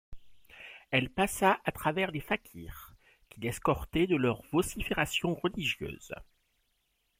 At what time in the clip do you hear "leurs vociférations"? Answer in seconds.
4.15-5.35